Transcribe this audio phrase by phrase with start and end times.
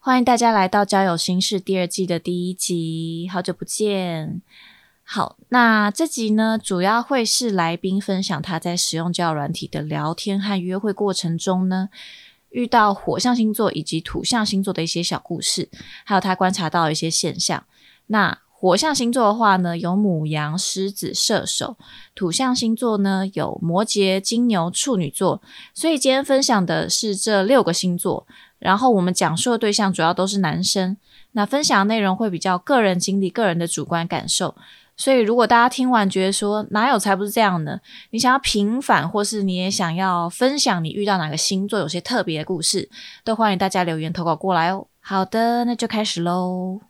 [0.00, 4.40] 欢迎大家来到交友心事第二季的第一集，好久不见。
[5.02, 11.88] 好，那这集呢，主要会是来宾分享他在使用交友软体的聊天和约会过程中呢，
[12.50, 15.68] 遇到火象星座以及土象星座的一些小故事，
[16.04, 17.64] 还有他观察到一些现象。
[18.06, 21.76] 那火象星座的话呢，有母羊、狮子、射手；
[22.14, 25.42] 土象星座呢，有摩羯、金牛、处女座。
[25.74, 28.26] 所以今天分享的是这六个星座，
[28.58, 30.96] 然后我们讲述的对象主要都是男生。
[31.32, 34.54] 那分享的内容会比较个人经历、个人的主观感受。
[34.96, 37.78] 所以如果大家听完觉得说哪有才不是这样呢？
[38.10, 42.90] 你想要平反，或是你也想要分享你遇到哪个星座有些特别的故事，
[43.22, 44.88] 都欢迎大家留言投稿过来哦。
[45.00, 46.80] 好的，那就开始喽。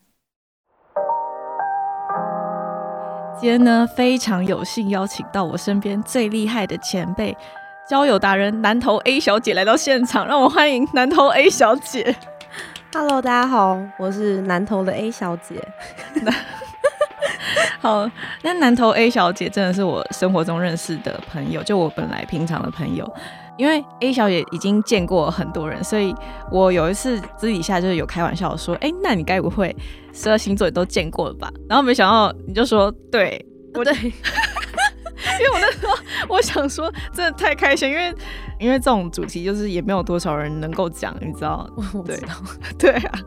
[3.39, 7.37] 今天呢，非常有幸邀请到我身边最厉害的前辈
[7.89, 12.15] 交友达人南投 A 小姐来到现场，让我欢迎南投 A 小姐。
[12.93, 15.55] Hello，大家好，我是南投的 A 小姐。
[17.81, 18.07] 好，
[18.43, 23.11] 那南投 A 小姐真的是我生活中认识的朋友，就我本来平常的朋友。
[23.57, 26.15] 因为 A 小姐已经见过很多人，所以
[26.53, 29.75] 我有一次私底下就是有开玩笑说：“哎，那你该不会
[30.13, 33.43] 十二星座也都见过了吧？”然后没想到你就说：“对，
[33.75, 33.95] 我对，
[35.39, 35.95] 因为我那时候
[36.29, 38.15] 我想说，真的太开心，因为
[38.59, 41.69] 因为这种主题就是也没有多少人能够讲，你知道？
[41.77, 42.35] 我知道，
[42.79, 43.19] 对啊。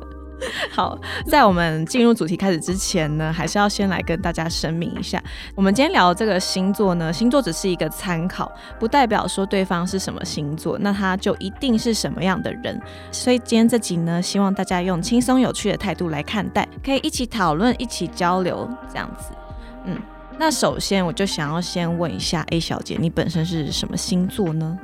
[0.72, 5.22] 好，在我们进入主题开始之前呢，还是要先来跟大家声明一下，
[5.54, 12.82] 我们今天聊的这个星座呢，星座只是一个参考，不代表说对方是什么星座，那他就一定是什么样的人。
[13.12, 19.32] 所以今天这集呢，希望大家用轻松有趣的态度来看待，可以一起讨论、一起交流这样子。
[19.86, 19.96] 嗯，
[20.44, 24.76] 那首先我就想要先问一下 A 小姐，你本身是什么星座呢？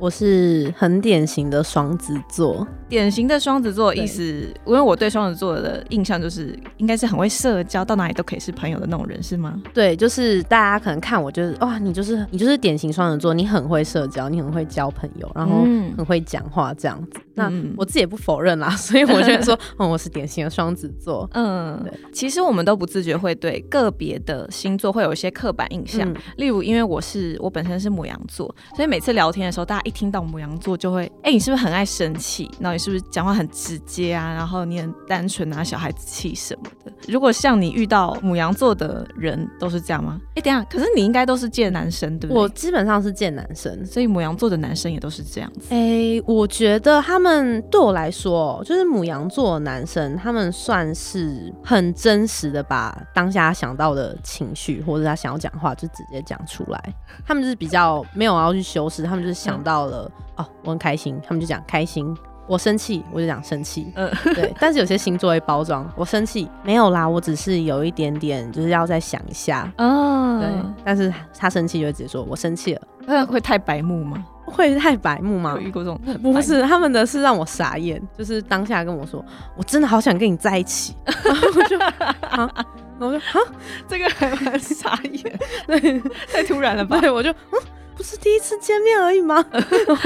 [0.00, 4.22] 我是很典型的双子座，典型的双子座意思，
[4.64, 9.60] 因为我对双子座的印象就是应该是很会社交，到哪里都可以是朋友的那种人，是吗？
[9.74, 15.64] 对，就是大家可能看我就是哇，你就是你就是典型双子座，你很会社交，你很会交朋友，然后
[15.98, 17.20] 很会讲话这样子。
[17.34, 21.28] 那我自己也不否认啦， 所以我觉得说，嗯，我是典型的双子座。
[21.34, 21.92] 嗯，对。
[22.12, 32.48] 其实我们都不自觉会对个别的星座会有一些刻板印象，例如因为我是我本身是母羊座，所以每次聊天的时候，大家一听到母羊座就会，哎，你是不是很爱生气？
[32.60, 34.32] 然后你是不是讲话很直接啊？
[34.32, 36.92] 然后你很单纯啊，小孩子气什么的。
[37.08, 40.20] 如果像你遇到母羊座的人都是这样吗？
[40.36, 42.40] 哎，等下，可是你应该都是见男生对不对？
[42.40, 45.74] 我基本上是见男生，所以母羊座的男生也都是这样子。
[45.74, 47.40] 哎，我觉得他们。
[47.70, 56.94] 对我来说，就是母羊座的男生，他们算是很真实的把当下想到的情绪，或者他想要讲话就直接讲出来。
[57.24, 62.16] 他们就是比较没有要去修饰，他们就是想到了哦，我很开心，他们就讲开心。
[62.46, 63.92] 我生气，我就讲生气。
[63.94, 64.52] 嗯，对。
[64.58, 69.72] 但是有些星座会包装，我生气没有啦，我只是有一点点，就是要再想一下。
[69.78, 70.50] 哦，对。
[70.84, 72.82] 但是他生气就会直接说我生气了。
[73.06, 74.24] 那会太白目吗？
[74.46, 75.52] 会太白目吗？
[75.54, 76.00] 有遇过这种？
[76.20, 79.24] 不是，他们的是让我傻眼，就是当下跟我说，
[79.56, 80.96] 我真的好想跟你在一起。
[81.24, 82.66] 然后我就啊，
[82.98, 83.46] 我就啊，
[83.86, 86.02] 这个还蛮傻眼， 对，
[86.32, 86.98] 太突然了吧？
[87.00, 87.60] 对，我就嗯，
[88.00, 89.44] 不是第一次见面而已吗？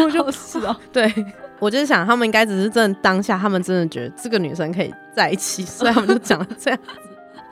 [0.02, 1.08] 我就是哦， 对。
[1.60, 6.80] 我就是想，他们应该只是真的当下，他们真的觉得这个女生可以在一起， 所以他们就讲了这样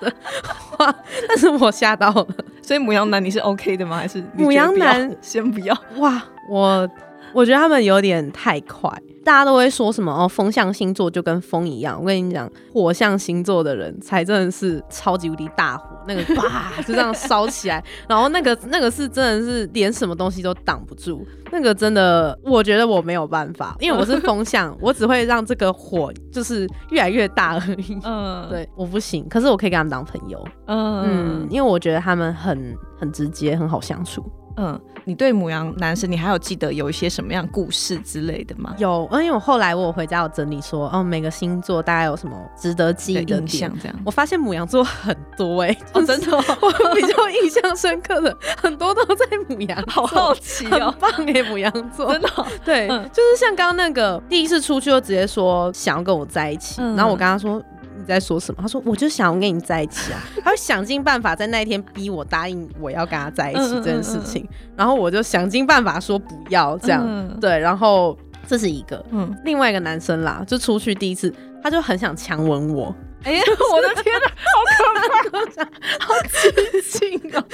[0.00, 0.12] 子的
[0.44, 0.92] 话。
[1.28, 2.26] 但是我吓到了，
[2.60, 3.98] 所以母羊男你是 OK 的吗？
[3.98, 5.80] 还是母羊男先不要？
[5.98, 6.20] 哇，
[6.50, 6.90] 我
[7.32, 8.90] 我觉得他们有点太快。
[9.24, 10.28] 大家都会说什么哦？
[10.28, 11.98] 风象星座就跟风一样。
[12.00, 21.26] 我跟你讲，火象星座的人才真的是超级无敌大火，那个哇就这样烧起来， 然后那个那个是真的是连什么东西都挡不住。
[21.50, 27.98] 那个真的，我觉得我没有办法，因为我是风象，我只会让这个火就是越来越大而已。
[28.04, 29.28] 嗯， 对，我不行。
[29.28, 30.42] 可是我可以跟他们当朋友。
[30.66, 34.24] 嗯，因为我觉得他们很很直接，很好相处。
[34.56, 38.74] 嗯，你对母羊男生，你还有记得有一些什么样故事之类的吗？
[38.78, 43.96] 有，因为我后来我回家有整理说，哦，每个星座大概有什么值得记忆的印象，这样。
[44.04, 52.28] 我发现母羊座很多哎，哦，真的，我比较印象深刻的很多都在母羊， 好好奇哦，很棒哎，母羊座，真的，
[52.64, 57.62] 对，就是像刚刚那个第一次出去就直接说想要跟我在一起，然后我跟他说。
[57.96, 58.62] 你在说什么？
[58.62, 68.16] 他说我就想要跟你在一起啊，他会想尽办法在那一天逼我答应我要跟他在一起这件事情，然后我就想尽办法说不要这样，对，然后
[68.46, 72.94] 这是一个，嗯，另外一个男生啦，就出去第一次，他就很想强吻我。
[73.24, 73.42] 哎呀，
[73.72, 75.64] 我的天哪，好可怕，
[76.04, 77.44] 好激情哦！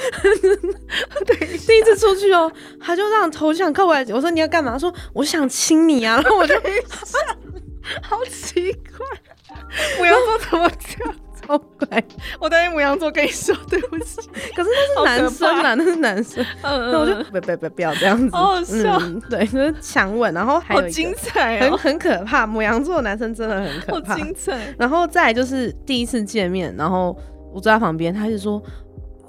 [1.27, 4.71] 对，第一次出去哦，他就让头想靠过来，我说你要干嘛？
[4.71, 6.55] 他说我想亲你啊，然后我就
[8.01, 9.28] 好奇怪，
[9.97, 11.15] 母羊座怎么这样？
[11.41, 12.03] 超乖，
[12.39, 14.17] 我担心母羊座跟你说对不起，
[14.55, 18.99] 可是那是男生啊，那是男生，那我就别别别不要这样子，好笑，
[19.29, 24.73] 对，就是强吻，然后还有精彩，很很可怕，母羊座的男生真的很可怕，精彩。
[24.77, 27.17] 然后再就是第一次见面，然后
[27.51, 28.61] 我坐在旁边，他就说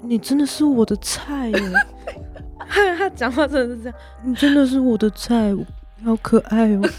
[0.03, 1.59] 你真的是我的菜耶，
[2.69, 5.55] 他讲话真的是这样，你真的是我的菜。
[6.05, 6.81] 好可爱哦！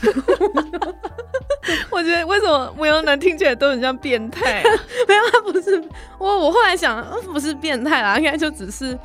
[1.90, 4.62] 我觉得为什么牧羊男听起来都很像变态？
[5.08, 5.82] 没有，他不是
[6.18, 6.26] 我。
[6.26, 8.98] 我后来想，不是变态啦，应该就只是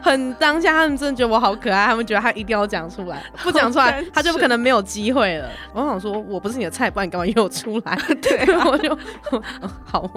[0.00, 5.48] 很当下，他们真的觉得我好可爱，他们觉得他一定要讲出来， 不讲出来他就不可能没有机会了。
[5.72, 7.98] 我想说，我不是你的菜，不然你干嘛约我出来？
[8.22, 8.96] 对，我就
[9.84, 10.10] 好，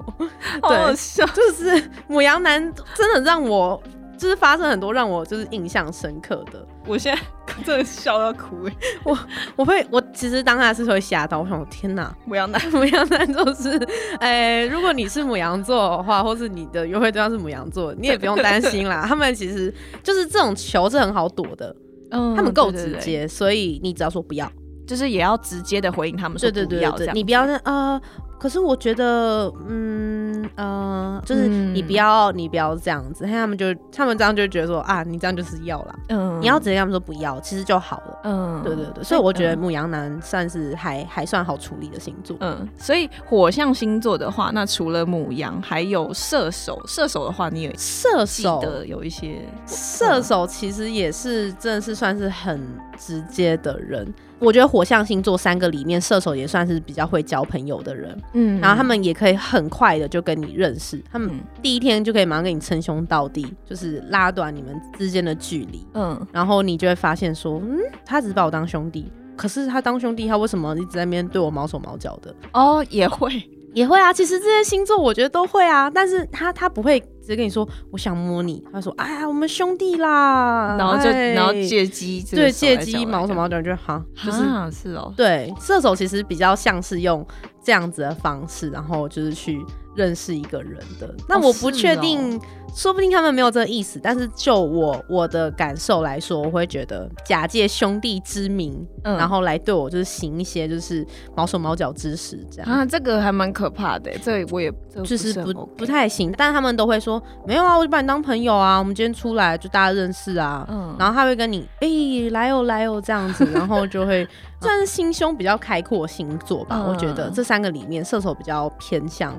[0.62, 3.82] 好笑，就是母羊男真的让我。
[4.16, 7.22] 就是发生很多让我就是印象深刻的，我现在
[7.66, 8.74] 真的笑到哭 哎！
[9.04, 9.18] 我
[9.56, 13.78] 我会我其实当下是会吓到，我想天哪，母羊男 母羊男就是，
[14.20, 19.06] 哎，如果你是母羊座的话，或是你的约会对象是母羊座，你也不用担心啦。
[19.08, 21.76] 他们其实就是这种球是很好躲的，
[22.12, 24.52] 嗯，他们够直接，所以你只要说不要，
[24.88, 28.02] 就是也要直接的回应他们说不要，你不要呃。
[28.40, 52.62] 可是我觉得，嗯呃，就是你不要，你不要这样子，他们就他们这样就觉得说啊，你这样就是要了，嗯，你要直接跟他们说不要，其实就好了，嗯，对对对，所以我觉得母羊男算是还还算好处理的星座，嗯，所以火象星座的话，那除了母羊，还有射手，射手的话，你有射手的有一些射手，其实也是真的是算是很
[52.98, 54.14] 直接的人。
[54.44, 61.32] 我觉得火象星座三个里面，射手也算是比较会交朋友的人，嗯，然后他们也可以很快的就跟你认识，他们
[61.62, 72.36] 第一天就可以马上跟你称兄道弟，就是拉短你们之间的距离，嗯，然后你就会发现说，嗯，他只是把我当兄弟，可是他当兄弟，他为什么一直在那边对我毛手毛脚的？
[72.52, 73.50] 哦，也会。
[73.74, 87.26] 也会啊，其实这些星座我觉得都会啊，但是他他不会直接跟你说我想摸你，他说哎呀我们兄弟啦， 然后就然后借机对借机毛什么的就好，就是是哦，对射手其实比较像是用
[87.64, 89.66] 这样子的方式，然后就是去。
[89.96, 92.40] 认识一个人的，那我不确定，
[92.76, 94.00] 说不定他们没有这个意思。
[94.02, 101.06] 但是就我我的感受来说，我会觉得假借兄弟之名，嗯然后来对我就是行一些就是
[101.36, 104.12] 毛手毛脚之事，这样啊，这个还蛮可怕的。
[104.24, 104.72] 这我也
[105.04, 106.34] 就是不不太行。
[106.36, 110.66] 但他们都会说没有啊，我就把你当朋友啊，我们今天出来就大家认识啊。
[110.70, 111.88] 嗯，然后他会跟你哎
[112.32, 114.28] 来哦来哦这样子， 然后就会
[114.60, 116.84] 算是心胸比较开阔星座吧。
[116.88, 119.34] 我觉得这三个里面，射手比较偏向。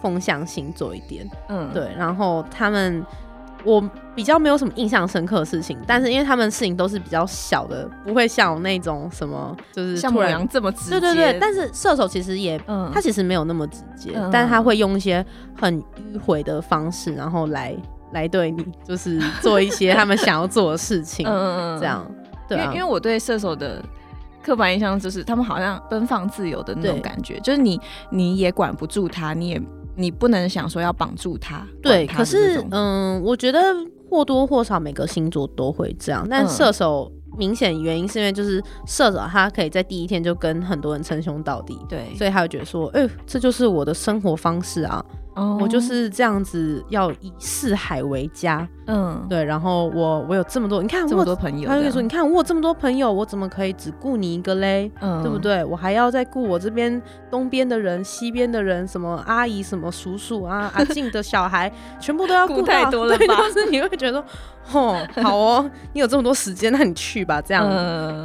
[0.00, 3.04] 风象星座一点，嗯，对，然后他们
[3.64, 3.82] 我
[4.14, 11.38] 比较没有什么印象深刻的事情，但是因为他们事情都是比较小的，不会像那种什么就是像母羊这么直接，对对对。
[11.40, 15.24] 但是射手其实也，嗯，他其实没有那么直接，但是他会用一些
[15.56, 17.76] 很迂回的方式，然后来
[18.12, 22.10] 来对你，就是做一些他们想要做的事情，嗯嗯嗯，这样，
[22.48, 23.82] 对，因为我对射手的。
[24.40, 27.78] 刻板印象就是他们好像奔放自由的那种感觉，就是你
[28.08, 29.60] 你也管不住他，你也
[29.98, 31.66] 你不能想说要绑住他。
[31.82, 33.60] 对，可是嗯，我觉得
[34.08, 45.04] 或多或少每个星座都会这样，但射手明显原因是因为就是射手他可以在第一天就跟很多人称兄道弟，对，所以他就觉得说，哎，这就是我的生活方式啊。
[45.60, 48.66] 我就是这样子，要以四海为家。
[48.86, 49.44] 嗯，对。
[49.44, 54.90] 然后我我有这么多，你看这么多朋友，他就说，你看我有这么多朋友，我怎么可以只顾你一个嘞？
[55.00, 55.64] 嗯，对不对？
[55.64, 63.36] 我还要再顾我这边东边的人、西边的人，什么阿姨、什么叔叔啊、阿静的小孩，全部都要顾太多了吧？
[63.52, 64.24] 是 你会觉得，
[64.72, 67.68] 哦，好哦，你有这么多时间，那你去吧，这样，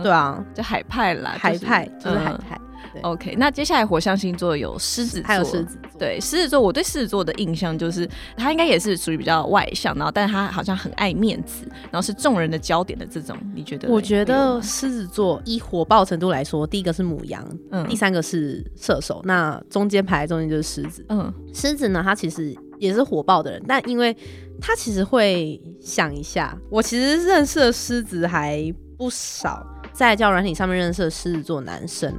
[0.01, 2.57] 对啊，就海派啦，海派就是海派。
[3.01, 5.99] OK，那接下来火象星座有狮子座，还有狮子座。
[5.99, 13.37] 对，狮子座，我对狮子座的印象就是他应该也是属于比较外向，然后但是他好像很爱面子，然后是众人的焦点的这种。
[13.55, 13.89] 你觉得？
[13.89, 21.05] 我觉得狮子座以火爆程度来说，第一个是母羊，嗯，第三个是射手，那中间排在中间就是狮子。
[21.09, 24.15] 嗯，狮子呢，他其实也是火爆的人，但因为
[24.59, 32.13] 他其实会想一下，我其实认识的狮子还不少，在教软体上面认识的狮子座男生。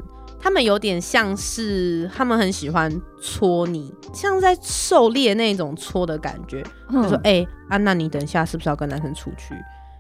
[0.45, 6.63] 他们有点像是他们很喜欢搓你，像在狩猎那种搓的感觉。
[6.93, 9.55] 就说：“哎、啊，娜你等一下是不是要跟男生出去？”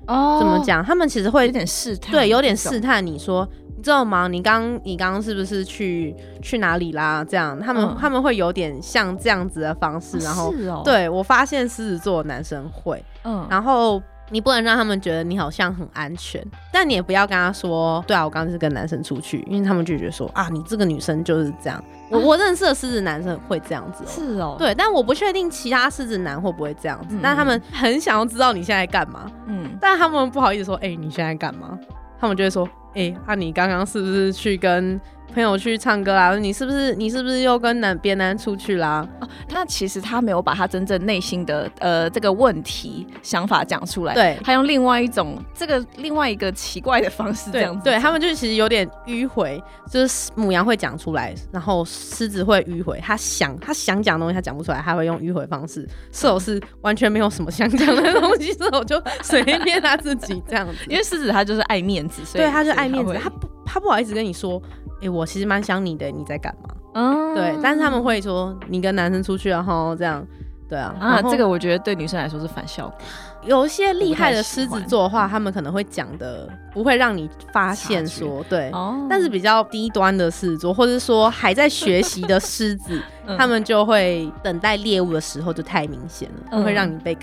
[0.06, 0.62] 哦怎么？
[0.62, 0.84] 讲？
[0.84, 4.28] 他们其实会有点试探，对，有点试探你说，你知道吗？
[4.28, 7.24] 你刚你刚刚是不是去去哪里啦？
[7.24, 21.82] 这样，他们、嗯他们会有点像这样子的方式，然后、是哦，，对我发现狮子座的男生会，嗯，然后你不能让他们觉得你好像很安全，但你也不要跟他说，对啊，我刚刚是跟男生出去，因为他们就觉得说啊，你这个女生就是这样。
[22.10, 29.30] 我我认识的狮子男生会这样子哦、是哦，，对，但我不确定其他狮子男会不会这样子，嗯但他们很想要知道你现在干嘛。
[29.46, 31.78] 嗯，但他们不好意思说，哎、你现在干嘛？
[32.20, 35.00] 他们就会说，哎、啊，你刚刚是不是去跟
[35.32, 36.36] 朋友去唱歌啦？
[36.36, 39.06] 你是不是你是不是又跟男别男出去啦？
[39.50, 53.00] 那其实他没有把他真正内心的呃这个问题想法讲出来，对他用另外一种这个另外一个奇怪的方式这样子，对，他们就其实有点迂回，就是母羊会讲出来，然后狮子会迂回。
[53.02, 55.88] 他想他想讲的东西，他讲不出来，他会用迂回方式。
[56.12, 60.74] 射手是完全没有什么想讲的东西， 射手就随便他自己这样子。
[60.88, 64.62] 因为狮子他就是爱面子，所以对，他就爱面子，他不他不好意思跟你说，
[65.04, 66.68] 哎、我其实蛮想你的，你在干嘛？
[66.70, 70.24] 会嗯对，但是他们会说你跟男生出去然后这样，
[70.68, 72.98] 对啊，啊，这个我觉得对女生来说是反效果，
[73.44, 78.70] 有一些厉害的狮子座的话，他们可能会讲的不会让你发现说对。
[78.70, 87.16] 哦但是比较低端的狮子座，或者说还在学习的狮子， 嗯他们就会等待猎物的时候就太明显了，嗯会让你被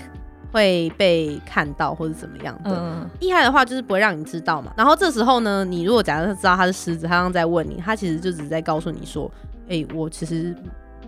[0.52, 2.70] 会被看到或者怎么样的。
[2.70, 4.72] 嗯厉害的话就是不会让你知道嘛。
[4.76, 9.30] 然后这时候呢，你如果假设知道他是狮子，他刚刚在问你，他其实就只是在告诉你说，
[9.68, 10.54] 哎、我其实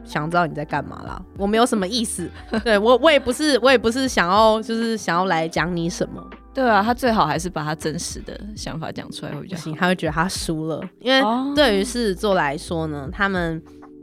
[0.05, 2.29] 想知道你在干嘛啦，我没有什么意思，
[2.65, 11.53] 对我我也不是我也不是想要就是想要来讲你什么，对啊，他最好还是把他真实的想法讲出来会比较行，他会觉得他输了，因为哦。
[11.57, 13.63] 对于狮子座来说呢，他们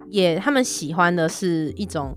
[0.10, 2.16] 也他们喜欢的是一种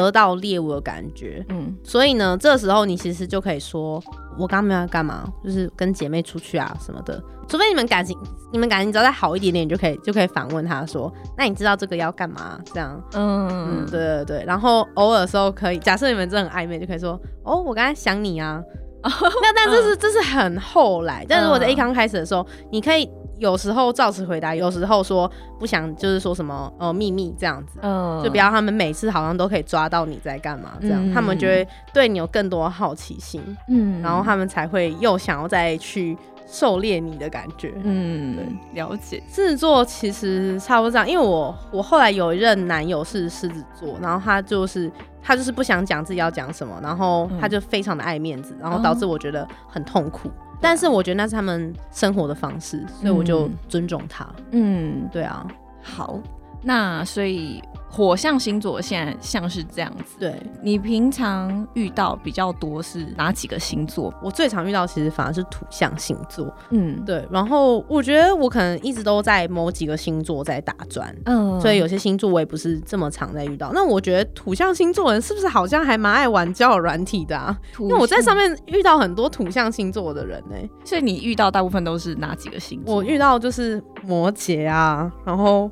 [0.00, 4.02] 得到猎物的感觉，嗯所以呢，这时候你其实就可以说，
[4.38, 7.22] 我刚刚没有要干嘛，就是跟姐妹出去啊什么的。
[7.48, 8.16] 除非你们感情，
[8.52, 12.58] 你们感情只要再好一点点，你就可以就可以反问他说，那你知道这个要干嘛？
[12.72, 14.44] 这样，嗯，嗯对对对。
[14.46, 18.62] 然后偶尔的时候可以，假设你们真的很暧昧，就可以说，哦，我刚才想你啊。
[19.02, 23.10] 那但这是这是很后来，但如果在一刚开始的时候，你可以
[23.42, 27.80] 有时候照实回答，有时候说不想，就是说什么呃秘密这样子。
[27.82, 37.72] 嗯就不要他们每次好像都可以抓到你在干嘛，这样、嗯他们就会对你有更多好奇心，嗯然后他们才会又想要再去狩猎你的感觉。
[37.82, 38.46] 嗯对
[38.80, 44.88] 了解狮子座其实差不多这样，因为我我后来有一任男友是狮子座，然后他就是
[45.20, 50.30] 他就是不想讲自己要讲什么，然后他就非常的爱面子，然后导致我觉得很痛苦。
[50.62, 53.52] 但是我觉得那是他们生活的方式，所以我就嗯。
[53.68, 54.26] 尊重他。
[54.52, 55.08] 嗯。
[55.12, 55.46] 对啊，
[55.82, 56.18] 好，
[56.62, 57.60] 那所以
[57.94, 60.16] 火象星座现在像是这样子。
[60.18, 64.12] 对你平常遇到比较多是哪几个星座？
[64.22, 66.50] 我最常遇到其实反而是土象星座。
[66.70, 71.14] 嗯对，然后我觉得我可能一直都在某几个星座在打转。
[71.26, 73.70] 嗯所以有些星座我也不是这么常在遇到。
[73.74, 77.54] 那我觉得土象星座人是不是好像还蛮爱玩交友软体的啊？
[77.78, 82.94] 因因为我在上，面遇到很多土象星座的人呢、所以你遇到大部分都是哪几个星座？
[82.94, 85.70] 我遇到就是摩羯啊，然后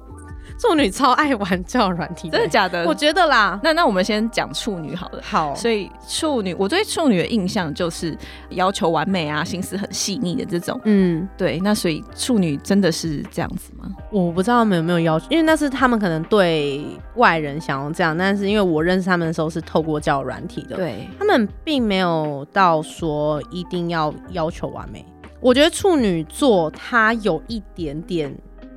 [0.58, 2.84] 处女超爱玩交友软体的、真的假的？
[2.86, 5.20] 我觉得啦，那那我们先讲处女好了。
[5.22, 8.16] 好，所以处女，我对处女的印象就是
[8.50, 10.80] 要求完美啊，心思很细腻的这种。
[10.84, 13.90] 嗯，对，那所以处女真的是这样子吗？
[14.10, 16.84] 我不知道他们有没有要求，因为那是他们可能对
[17.16, 25.04] 外人想要这样，但是因为我认识他们的时候是透过交友软体的，对，他们并没有到说一定要要求完美。
[25.40, 28.30] 我觉得处女座他有一点点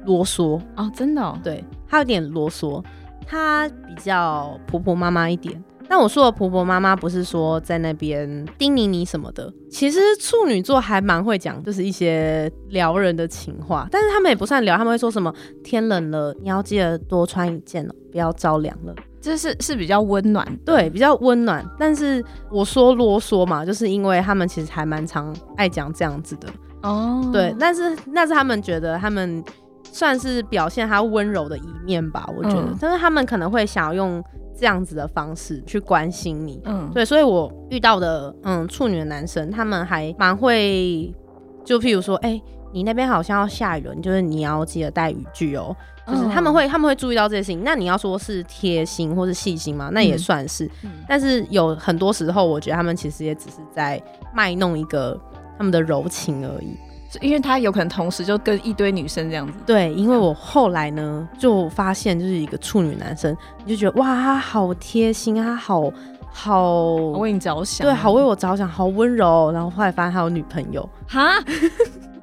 [0.06, 2.84] 啰嗦，哦，真的、哦，对他有点啰嗦，
[3.26, 5.64] 他比较婆婆妈妈一点。
[5.86, 15.32] 但我说的婆婆妈妈不是说在那边叮咛你什么的，其实处女座还蛮会讲，就是一些撩人的情话，但是他们也不算撩，他们会说什么
[15.62, 18.96] 天冷了，你要记得多穿一件哦，不要着凉了。
[19.22, 21.64] 这是是比较温暖，对，比较温暖。
[21.78, 26.48] 但是我说啰嗦嘛，就是因为他们其实还蛮常爱讲这样子的。
[26.82, 29.44] 哦，对，但是那是他们觉得他们
[29.94, 32.64] 算是表现他温柔的一面吧，我觉得。
[32.64, 34.22] 嗯但是他们可能会想要用
[34.58, 36.60] 这样子的方式去关心你。
[36.66, 41.14] 嗯，对，所以我遇到的嗯处女的男生，他们还蛮会，
[41.64, 42.42] 就譬如说，哎、
[42.74, 45.76] 你那边好像要下雨了，你就是你要记得带雨具哦。
[46.06, 47.64] 就是他们嗯会他们会注意到这些事情。
[47.64, 50.66] 那你要说是贴心或是细心嘛，那也嗯算是。
[50.84, 54.02] 嗯但是有很多时候，我觉得他们其实也只是在
[54.34, 55.18] 卖弄一个
[55.58, 56.76] 他们的柔情而已。
[57.22, 59.53] 因为他有可能同时就跟一堆女生这样子。
[59.65, 65.91] 对，因为我后来呢就发现，就是一个处女男生，你就觉得哇，他好贴心啊，好
[66.32, 69.51] 好为你着想，对，好为我着想，好温柔。
[69.51, 71.39] 然后后来发现他有女朋友，哈，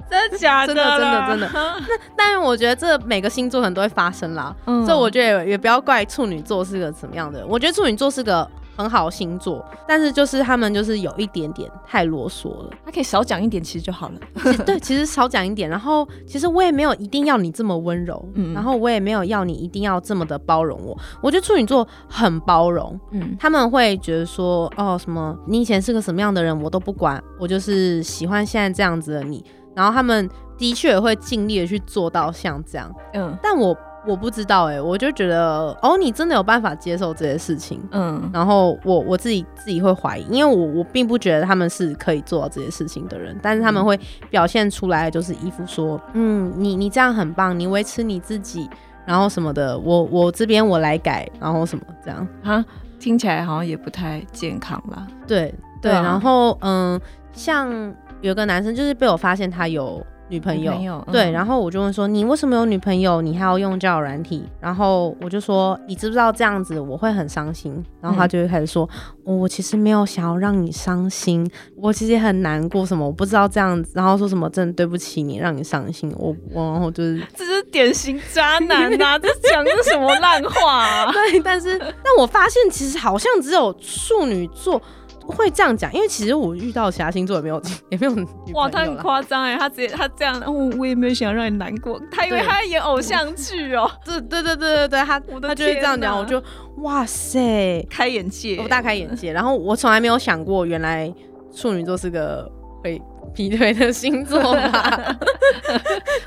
[0.09, 0.73] 真的假的？
[0.73, 1.49] 真的真的真的。
[1.53, 1.75] 那
[2.15, 7.45] 但是我觉得这每个星座可能都会发生啦，所以我觉得也不要怪处女座是个怎么样的。
[7.47, 8.49] 我觉得处女座是个。
[8.81, 14.55] 很好星座，但是就是他们就是有一点点太啰嗦了，他可以少讲一点，其实就好了。
[14.65, 20.97] 对，其实少讲一点，然后其实我也没有一定要你这么温柔，嗯，然后我也没有要你一定要这么的包容我。
[21.21, 29.43] 我觉得处女座很包容，嗯，他们会觉得说，哦，什么你以前是个什么样的人，我都不管，我就是喜欢现在这样子的你。
[29.75, 33.77] 然后他们的确会尽力的去做到像这样，嗯，但我。
[34.05, 48.67] 我不知道哎，我就觉得哦，你真的有办法接受这些事情，嗯，然后我我自己自己会怀疑，因为我我并不觉得他们是可以做到这些事情的人，但是他们会表现出来就是一副说，嗯，你你这样很棒，你维持你自己，
[49.05, 52.65] 然后什么的，我我这边我来改，然后什么这样啊，
[52.99, 55.05] 听起来好像也不太健康啦。
[55.27, 56.99] 对对，然后嗯，
[57.33, 60.03] 像有个男生就是被我发现他有。
[60.31, 63.21] 女朋友对，然后我就问说你为什么有女朋友？
[63.21, 64.43] 你还要用交友软体？
[64.61, 67.83] 然后我就说你知不知道这样子我会很伤心？
[67.99, 68.89] 然后他就会开始说，
[69.25, 71.45] 我其实没有想要让你伤心，
[71.75, 76.09] 我其实也很难过什么，我不知道这样子，然后说什么真的对不起你，让你伤心。
[76.17, 81.11] 我我然后就是 这是典型渣男呐， 这讲的什么烂话？
[81.11, 84.81] 对，但是但我发现其实好像只有处女座。
[85.27, 88.13] 会这样讲，因为其实我遇到其他星座也没有也没有
[88.53, 96.41] 哇，他很夸张哎，他直接他这样，我我也没有想让你难过，他以为他演偶像剧哦， 对对对对对对，他他就是这样讲，我就
[96.77, 101.13] 哇塞，开眼界，我大开眼界，然后我从来没有想过，原来
[101.55, 102.51] 处女座是个
[102.83, 103.01] 会
[103.33, 105.17] 劈腿的星座吧？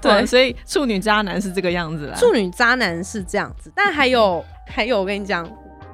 [0.01, 5.47] 对，所以处女渣男是这个样子啦，处女渣男是这样子，但还有还有，我跟你讲。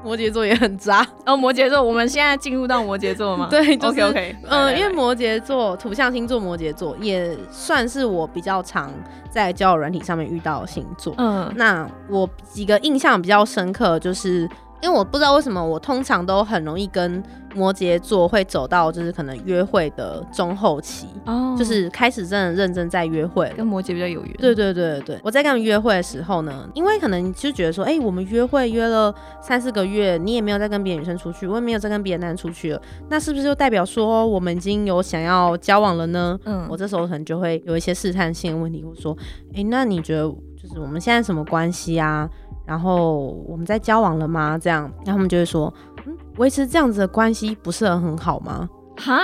[0.02, 3.48] 摩羯座也很渣哦，摩羯座，我们现在进入到摩羯座吗？
[3.50, 8.90] 对，OK OK，嗯，因为摩羯座土象星座，摩羯座也算是我比较常
[9.30, 11.14] 在交友软体上面遇到的星座。
[11.18, 14.48] 嗯，那我几个印象比较深刻就是。
[14.82, 17.22] 因为我不知道为什么，我通常都很容易跟
[17.54, 24.32] 摩羯座会走到就是可能约会的中后期，哦，就是开始真的认真在约会，跟摩羯比较有缘。
[24.38, 29.12] 对对对对对，我在跟他们约会的时候呢，因为可能就觉得说，哎，我们约会约了
[29.42, 36.38] 三四个月，你也没有再跟别的女生出去，我也没有再跟别的男生出去了，那是不是就代表说我们已经有想要交往了呢？
[36.44, 39.16] 嗯，我这时候可能就会有一些试探性的问题，我说，
[39.54, 40.22] 哎，那你觉得
[40.56, 42.30] 就是我们现在什么关系啊？
[42.64, 44.58] 然后我们在交往了吗？
[44.58, 45.72] 这样，然后他们就会说，
[46.06, 48.68] 嗯，维持这样子的关系不是很好吗？
[48.96, 49.18] 哈，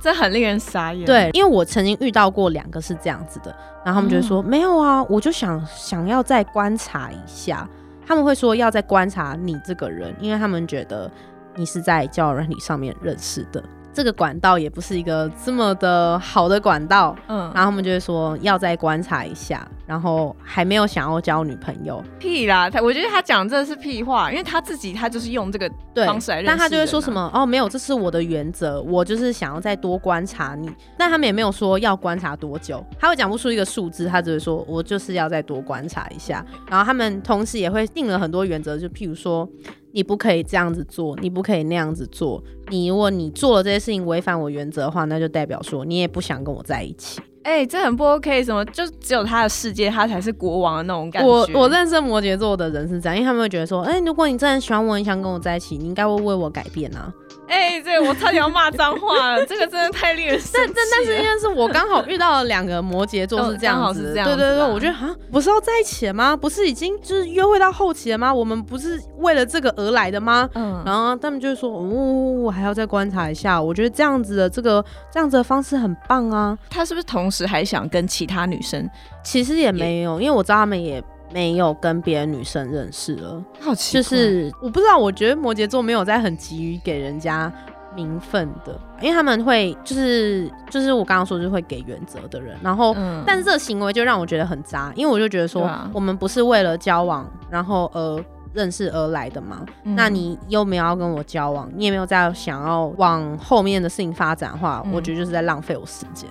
[0.00, 1.04] 这很令人傻眼。
[1.04, 7.68] 对，因为我曾经遇到过两个是这样子的，然后他们就会说，没有啊，我就想想要再观察一下。
[8.06, 11.08] 他们会说要再观察你这个人，因为他们觉得
[11.54, 13.62] 你是在交友软体上面认识的。
[13.92, 22.70] 这个管道也不是一个这么的好的管道，嗯，然后他们就会说要再观察一下，然后还没有想要交女朋友，屁啦！
[22.70, 25.70] 他我觉得他讲这是屁话，因为他自己他就是用这个
[26.06, 30.70] 方式来认识，但他就会说什么哦，没有，这是我的原则，我就是想要再多观察你。
[30.96, 36.44] 但他们也没有说要观察多久，他会讲不出一个数字，他只会说我就是要再多观察一下。
[36.68, 39.48] 然后他们同时也会定了很多原则，就譬如说。
[39.92, 42.42] 你不可以这样子做，你不可以那样子做。
[42.68, 47.20] 你如果你做了这些事情违反我原则的话，那就代表说你也不想跟我在一起。
[47.42, 51.28] 哎，这很不 OK，什么就只有他的世界，他才是国王的那种感觉。
[51.28, 57.12] 我我认识摩羯座的人是这样，因为他们会觉得说，哎，如果你真的喜欢我，你想跟我在一起，你应该会为我改变啊。
[57.50, 66.36] 哎，对我差点要骂脏话了，这个真的太令人但但但是因为是我刚好遇到了两个摩羯座是这样子，对对对，我觉得啊，不是要在一起了吗？
[66.36, 68.32] 不是已经就是约会到后期了吗？
[68.32, 70.48] 我们不是为了这个而来的吗？
[70.54, 76.56] 嗯，然后他们就说，哦，我还要再观察一下，我觉得这样子的这个这样子的方式很棒啊。
[76.70, 78.88] 他是不是同时还想跟其他女生？
[79.24, 81.02] 其实也没有，因为我知道他们也。
[81.32, 87.52] 没有跟别的女生认识了，好奇就是我不知道，我觉得摩羯座没有在很急于给人家
[87.94, 92.94] 名分的，因为他们会就是就是我刚刚说就是会给原则的人，然后
[93.26, 106.28] 但是这个行为就让我觉得很渣，因为我就觉得说我们不是为了交往然后而认识而来的嘛，那你又没有要跟我交往，你也没有在想要往后面的事情发展的话，我觉得就是在浪费我时间。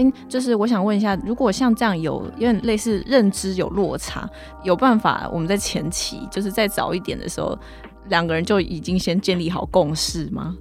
[0.00, 4.28] 哎，就是我想问一下，如果像这样有有点类似认知有落差，
[4.62, 7.58] 有办法我们在前期就是再早一点的时候，
[8.08, 10.56] 两个人就已经先建立好共识吗？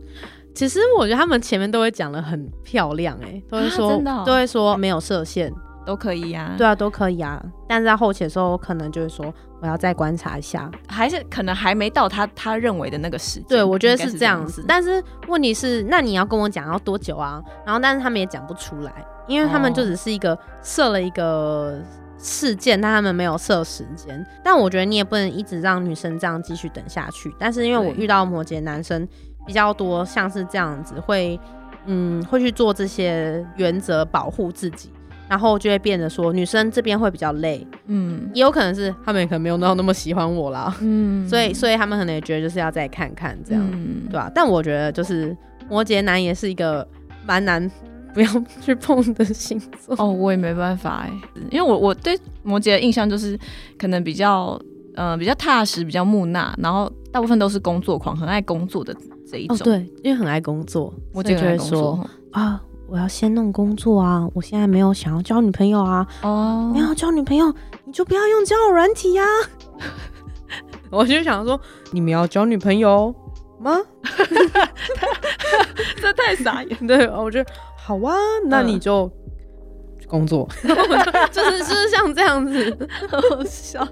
[0.56, 5.54] 其实我觉得他们前面都会讲的很漂亮、哎，都会啊说，都会说没有设限，
[5.86, 7.44] 都可以呀、对啊，都可以啊。
[7.68, 10.70] 但是在后期的时候，我可能就是说我要再观察一下。
[10.88, 13.48] 还是可能还没到他他认为的那个时间。
[13.48, 14.64] 对，我觉得是是这样子。
[14.68, 17.42] 但是问题是，那你要跟我讲要多久啊？
[17.66, 18.94] 然后，但是他们也讲不出来，
[19.28, 21.82] 因为他们就哦只是一个设了一个
[22.20, 24.24] 事件，但他们没有设时间。
[24.44, 27.34] 但我觉得你也不能一直让女生这样继续等下去。
[27.40, 29.08] 但是因为我遇到摩羯男生
[29.48, 31.40] 比较多，像是这样子会，
[31.86, 34.92] 嗯，会去做这些原则保护自己。
[35.30, 38.30] 然后就会变得说，女生这边会比较累，嗯。
[38.34, 41.28] 也有可能是他们也可能没有到那么喜欢我啦，嗯。
[41.30, 43.64] 所以所以他们可能也觉得就是要再看看这样。
[43.72, 44.08] 嗯。
[44.10, 45.38] 对吧、但我觉得就是
[45.70, 46.86] 摩羯男也是一个
[47.28, 47.70] 蛮难
[48.12, 48.28] 不要
[48.60, 49.96] 去碰的星座。
[50.00, 51.12] 哦，我也没办法哎，
[51.52, 53.38] 因为我我对摩羯的印象就是
[53.78, 54.60] 可能比较
[54.96, 58.96] 呃比较踏实，比较木讷，然后大部分都是工作狂，很爱工作的
[59.30, 59.58] 这一种。
[59.58, 62.60] 哦，，对，因为很爱工作，摩羯就会说啊，
[62.92, 67.54] 我要先弄工作啊，我现在没有想要交女朋友啊，哦没有交女朋友
[67.86, 69.24] 你就不要用交友软体呀、
[70.90, 71.60] 我就想说，
[71.92, 73.14] 你们要交女朋友
[73.60, 73.78] 吗？
[76.02, 76.88] 这太傻眼。
[76.88, 77.44] 对，我就
[77.78, 79.10] 好啊，那你就。
[80.08, 80.50] 工作
[81.32, 83.88] 就是就是像这样子，好笑。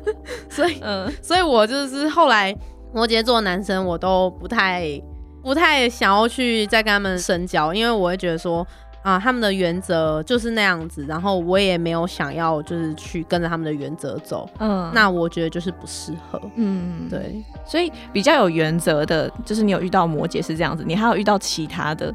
[0.50, 2.52] 所以嗯所以我就是后来
[2.92, 5.00] 摩羯座的男生，我都不太
[5.44, 8.66] 不太想要去再跟他们深交，因为我会觉得说
[9.02, 14.92] 啊，他们的原则就是那样子，然后我也没有想要就是去跟着他们的原则走，嗯。
[14.94, 16.42] 那我觉得就是不适合。
[16.56, 22.14] 嗯，对，所以比较有原则的，就是你有遇到摩羯是这样子，你还有遇到其他的，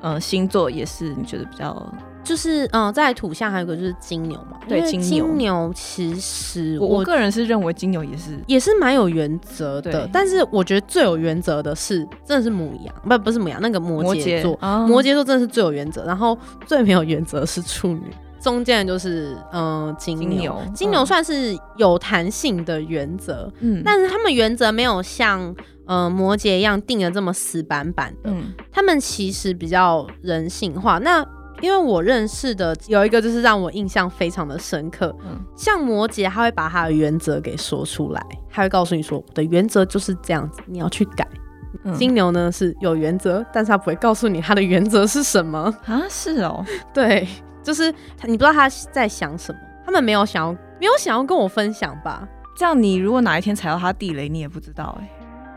[0.00, 1.92] 呃，星座也是你觉得比较，
[2.28, 16.36] 就是嗯，在土象还有一个就是金牛嘛，对金牛金牛其实我个人是认为金牛也是，也是蛮有原则的，但是我觉得最有原则的是真的是母羊，不不是母羊，那个摩摩羯座，哦摩羯座真的是最有原则，然后
[16.66, 18.02] 最没有原则是处女，
[18.42, 25.54] 中间的就是嗯、呃金牛，金牛，金牛算是有弹性的原则，嗯，但是他们原则没有像
[25.86, 30.98] 呃摩羯一样定的这么死板板的，嗯他们其实比较人性化。
[30.98, 31.26] 那
[31.60, 41.26] 因为我认识的有一个就是让我印象非常的深刻，嗯像摩羯他会把他的原则给说出来，他会告诉你说我的原则就是这样子，你要去改。
[41.84, 45.72] 嗯金牛呢是有原则，但是他不会告诉你他的原则是什么。
[45.84, 47.28] 啊是哦， 对，
[47.62, 52.26] 就是他你不知道他在想什么，他们没有想要没有想要跟我分享吧？
[52.56, 55.10] 这样你如果哪一天踩到他地雷，你也不知道哎、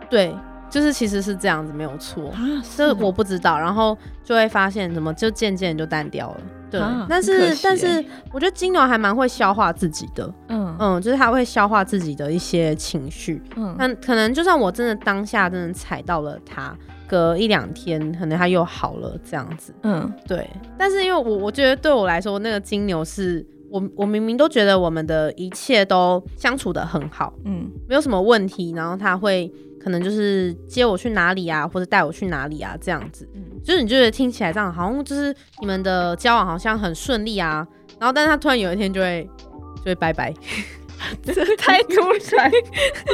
[0.09, 0.35] 对，
[0.71, 2.29] 就是其实是这样子，没有错。
[2.29, 2.39] 啊，
[2.75, 2.97] 这哦。
[2.99, 6.41] 我不知道，然后就会发现怎么就渐渐就淡掉了。
[6.71, 10.75] 对，啊但是但是欸我觉得金牛还蛮会消化自己的，嗯。
[10.79, 13.43] 嗯，就是他会消化自己的一些情绪。
[13.57, 13.75] 嗯。
[13.77, 16.73] 那可能就算我真的当下真的踩到了他，
[17.05, 19.73] 隔一两天可能他又好了这样子。
[19.83, 20.09] 嗯。
[20.25, 27.69] 对，但是因为我我觉得对我来说，那个金牛是我我明明都觉得我们的一切都相处的很好，嗯。
[27.89, 29.51] 没有什么问题，然后他会
[29.83, 33.43] 可能就是接我去哪里啊，或者带我去哪里啊这样子，嗯。
[33.63, 37.65] 就是你觉得听起来这样好像就是你们的交往好像很顺利啊，
[37.99, 39.29] 然后但是他突然有一天就会
[39.77, 40.33] 就会拜拜，
[41.21, 41.95] 这 太突
[42.35, 42.51] 然，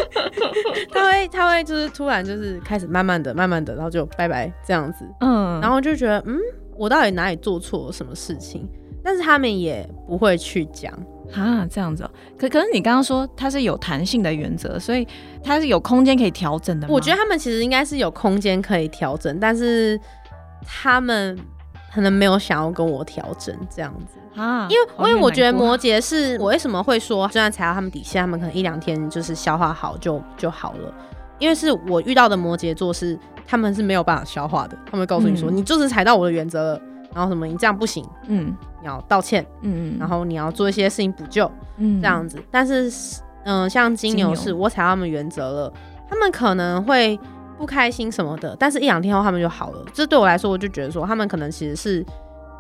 [0.92, 6.40] 他会他会就是突然就是开始慢慢的慢慢的，然后就拜拜这样子，嗯，然后就觉得嗯，
[6.78, 8.68] 我到底哪里做错了什么事情？
[9.04, 10.94] 但是他们也不会去讲，
[11.34, 12.12] 啊，这样子哦。
[12.38, 15.08] 可可是你刚刚说它是有弹性的原则，所以
[15.44, 16.88] 它是有空间可以调整的。
[16.90, 20.00] 我觉得他们其实应该是有空间可以调整，但是
[20.66, 21.38] 他们
[21.94, 24.40] 可能没有想要跟我调整这样子。
[24.40, 30.94] 啊，因为哦因为我觉得摩羯是我为什么会说，就算踩到他们底线，他们可能一两天就是消化好就就好了。
[31.40, 36.82] 因为是我遇到的摩羯座是他们是没有办法消化的，他们会告诉你说，嗯你就是踩到我的原则了，
[37.14, 42.38] 然后什么你这样不行，嗯你要道歉，嗯，然后你要做一些事情补救，嗯这样子。
[42.50, 42.92] 但是
[43.46, 45.74] 嗯、像金牛是我踩到他们原则了，
[46.10, 47.18] 他们可能会
[47.58, 49.86] 不开心什么的，但是一两天后他们就好了。
[49.94, 52.06] 这对我来说，我就觉得说他们可能其实是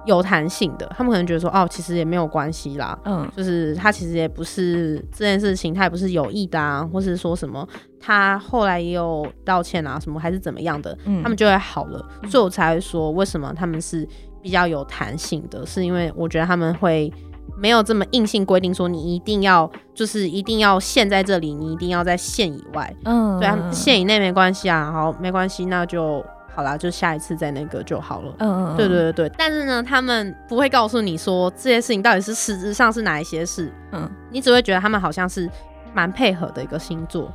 [0.06, 2.98] 有弹性的，他们可能觉得说哦，其实也没有关系啦。
[3.04, 7.68] 嗯就是他其实也不是这件事情，他也不是有意的啊，或是说什么
[8.00, 12.00] 他后来也有道歉啊，什么还是怎么样的，嗯，他们就会好了。
[12.30, 14.08] 所以我才会说，为什么他们是
[14.42, 17.12] 比较有弹性的，是因为我觉得他们会
[17.58, 22.94] 没有这么硬性规定说你一定要就是一定要限在这里，你一定要在线以外。
[23.06, 26.24] 嗯对啊，线以内没关系啊，好没关系，那就
[26.54, 28.34] 好啦，就下一次再那个就好了。
[28.40, 35.50] 嗯嗯对对对对，但是呢，他们不会告诉你说这些事情到底是实质上是哪一些事，嗯你只会觉得他们好像是
[35.94, 37.32] 蛮配合的一个星座，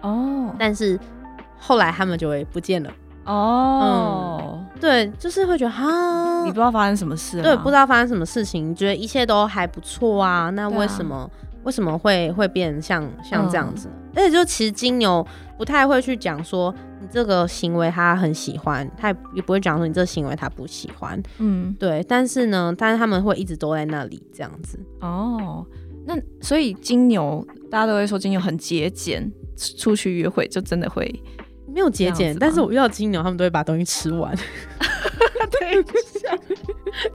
[0.00, 0.98] 哦但是
[1.58, 2.90] 后来他们就会不见了。
[3.24, 11.30] 哦，对，就是会觉得哈，你不知道发生什么事，对，不知道发生什么事情，你觉得一切都还不错啊，那为什么、
[11.62, 13.76] 为什么会会变像像这样嗯。
[13.76, 13.94] 子呢？
[14.14, 24.78] 而且就其实金牛不太会去讲说你这个行为他很喜欢，他也也不会讲说你这个行为他不喜欢，嗯，对，但是呢，但是他们会一直都在那里这样子。
[25.00, 25.64] 哦，
[26.04, 29.32] 那所以金牛大家都会说金牛很节俭，
[29.78, 31.08] 出去约会就真的会，
[31.72, 34.34] 没有节俭，但是我遇到金牛，他们都会把东西吃完，
[35.50, 35.84] 对，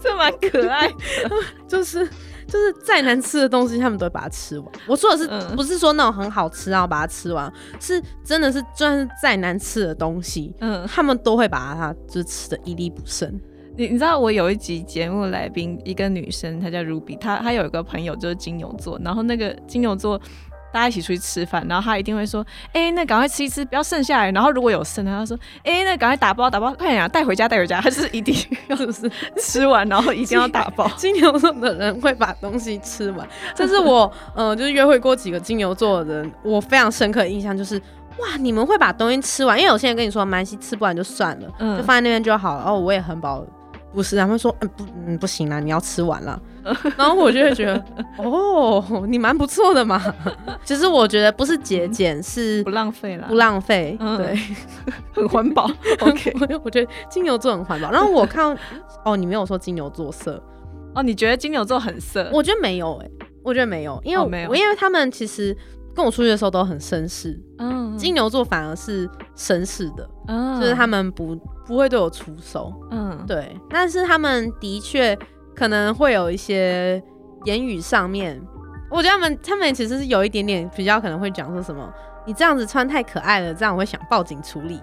[0.02, 0.96] 这蛮可爱的，
[1.68, 2.06] 就是
[2.48, 4.68] 就是再难吃的东西，他们都会把它吃完。
[4.88, 5.56] 我说的是、嗯。
[5.56, 13.30] 不是说那种很好吃然后把它吃完，是真的是就算是再难吃的东西，嗯，他们都会把它就是吃的一粒不剩。
[13.76, 20.20] 你你知道我有一集节目来宾，一个女生，她叫 Ruby，她她有一个朋友就是金牛座，然后那个金牛座
[20.78, 24.32] 大家一起出去吃饭，然后他一定会说，哎、那赶快吃一吃，不要剩下来。
[24.32, 27.82] 然后如果有剩，他就说，哎、那赶快打包打包，快点啊，带回家带回家。
[27.82, 28.36] 他是一定
[28.68, 29.12] 要是？
[29.38, 30.88] 吃完，然后一定要 打包。
[30.96, 37.82] 金牛座的人会把东西吃完，这是我 呃，就是约会过几个金牛座的人，我非常深刻的印象就是，
[38.20, 42.64] 哇，你们会把东西吃完，因为有些人跟你说，蛮西吃不完就算了，嗯就放在那边就好了。
[42.68, 43.44] 哦，我也很饱。
[43.94, 46.40] 不是，他们说，嗯，不，嗯，不行啦，你要吃完了。
[46.98, 47.84] 然后我就会觉得，
[48.18, 50.02] 哦，你蛮不错的嘛。
[50.66, 53.98] 其实我觉得不是节俭，是不浪费啦，不浪费。
[54.00, 54.38] 嗯对，
[55.14, 55.70] 很环保。
[56.02, 57.92] OK，我我觉得金牛座很环保。
[57.92, 58.58] 然后我看，
[59.06, 60.42] 哦，你没有说金牛座色，
[60.96, 62.30] 哦，你觉得金牛座很色？
[62.34, 63.10] 我觉得没有哎、
[63.44, 65.56] 我觉得没有，因为没有因为他们其实
[65.96, 75.18] 跟我出去的时候都很绅士，嗯金牛座反而是绅士的，嗯就是他们不不会对我出手，嗯对，但是他们的确
[75.58, 77.02] 可能会有一些
[77.46, 78.40] 言语上面，
[78.92, 81.92] 我觉得他们他们其实是有一点点比较可能会讲说什么。
[82.26, 84.80] 你这样子穿太可爱了，这样我会想报警处理。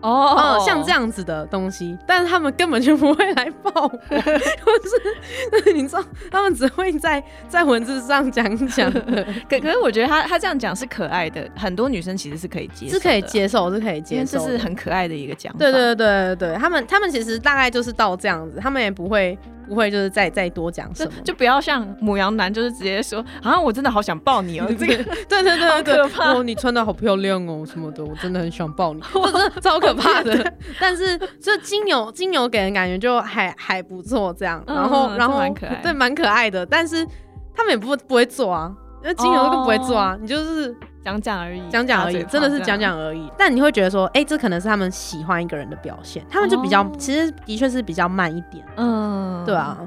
[0.00, 8.90] 哦哦，像这样子的东西，但是他们根本就不会来报我， 就是你知道， 他们只会在在文字上讲讲，
[9.50, 15.58] 可可是我觉得他他这样讲是可爱的，很多女生其实是可以接受，是可以接受，是可以接受这，是很可爱的一个讲法。
[15.58, 19.36] 对对对对对，他们他们其实大概就是到这样子，他们也不会
[19.68, 24.96] 不会就是再再多讲什就么，就不要像母羊男，就是直接说啊，我真的好想抱你哦， 这个
[25.28, 30.52] 对对对好对对，可怕哦，你穿的好漂亮哦什么的，我真的很想抱你，我真的超可怕的。
[30.80, 35.40] 但是就金牛金牛给人感觉就还还不错这样，然后嗯然后
[35.82, 37.06] 对蛮可爱的，但是
[37.54, 38.72] 他们也不不会做啊。
[39.00, 40.74] 因为金牛更不会做啊，哦你就是
[41.08, 43.30] 讲讲而已，讲讲而已，真的是讲讲而已。
[43.38, 49.78] 但你会觉得说，哎、这可能是他们喜欢一个人的表现，他们就比较，哦其实的确是比较慢一点，嗯，对，啊。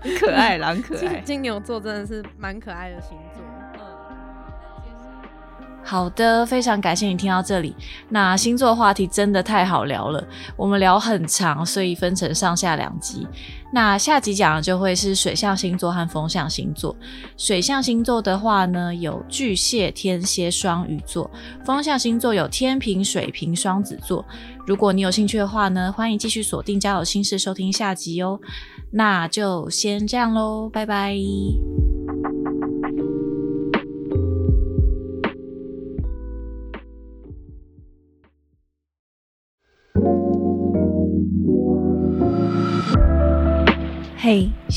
[0.00, 1.20] 很 可爱啦，很可金爱。
[1.20, 3.42] 金牛座真的是蛮可爱的星座。
[5.82, 7.74] 好的，非常感谢你听到这里。
[8.10, 10.24] 那星座话题真的太好聊了，
[10.56, 13.26] 我们聊很长，所以分成上下两集。
[13.72, 16.94] 那下集讲的就会是水象星座和风象星座。
[17.36, 21.30] 水象星座的话呢，有巨蟹、天蝎、双鱼座；
[21.64, 24.24] 风象星座有天平、水瓶、双子座。
[24.66, 28.40] 如果你有兴趣的话呢，欢迎继续锁定家有心事收听下集哦。
[28.90, 31.14] 那就先这样喽，拜拜。